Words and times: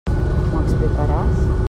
M'ho 0.09 0.61
explicaràs? 0.61 1.47